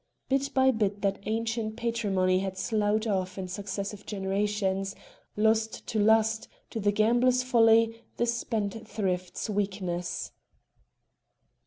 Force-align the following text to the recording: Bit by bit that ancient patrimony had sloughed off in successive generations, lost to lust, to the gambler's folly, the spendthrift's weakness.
Bit 0.29 0.51
by 0.55 0.71
bit 0.71 1.03
that 1.03 1.19
ancient 1.27 1.75
patrimony 1.75 2.39
had 2.39 2.57
sloughed 2.57 3.05
off 3.05 3.37
in 3.37 3.47
successive 3.47 4.03
generations, 4.03 4.95
lost 5.37 5.85
to 5.85 5.99
lust, 5.99 6.47
to 6.71 6.79
the 6.79 6.91
gambler's 6.91 7.43
folly, 7.43 8.03
the 8.17 8.25
spendthrift's 8.25 9.47
weakness. 9.47 10.31